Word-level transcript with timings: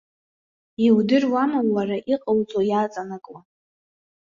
Иудыруама, 0.85 1.59
уара 1.73 1.97
иҟоуҵо 2.13 2.59
иаҵанакуа? 2.69 3.39